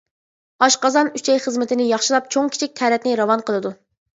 ئاشقازان، 0.67 1.11
ئۈچەي 1.19 1.37
خىزمىتىنى 1.43 1.87
ياخشىلاپ 1.91 2.33
چوڭ-كىچىك 2.37 2.75
تەرەتنى 2.83 3.17
راۋان 3.21 3.45
قىلىدۇ. 3.53 3.77